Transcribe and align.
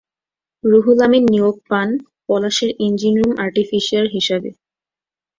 রুহুল 0.63 0.99
আমিন 1.05 1.23
নিয়োগ 1.31 1.55
পান 1.69 1.89
পলাশের 2.27 2.71
ইঞ্জিন 2.85 3.13
রুম 3.19 3.31
আর্টিফিশার 3.43 4.05
হিসেবে। 4.15 4.49